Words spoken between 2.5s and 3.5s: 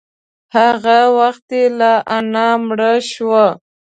مړه شوه.